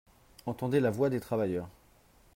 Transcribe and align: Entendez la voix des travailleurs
Entendez 0.47 0.79
la 0.79 0.89
voix 0.89 1.11
des 1.11 1.19
travailleurs 1.19 1.69